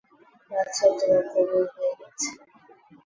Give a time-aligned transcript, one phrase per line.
[0.51, 2.29] বাচ্চার দোয়া কবুল হয়ে গেছে।